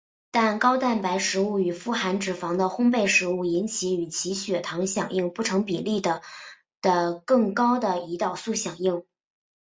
[0.31, 6.23] 但高蛋白食物与富含脂肪的烘培食物引起与其血糖响应不成比例的
[6.81, 9.05] 的更高的胰岛素响应。